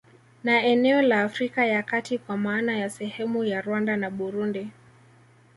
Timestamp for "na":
0.43-0.63, 3.97-4.09